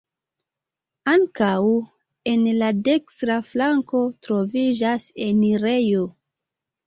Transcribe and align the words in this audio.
Ankaŭ 1.11 1.57
en 2.31 2.47
la 2.61 2.69
dekstra 2.87 3.35
flanko 3.51 4.01
troviĝas 4.29 5.05
enirejo. 5.27 6.09